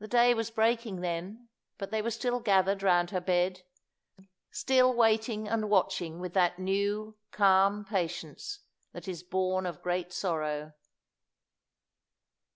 [0.00, 1.46] The day was breaking then,
[1.78, 3.62] but they were still gathered round her bed
[4.50, 8.58] still waiting and watching with that new, calm patience
[8.92, 10.72] that is born of great sorrow.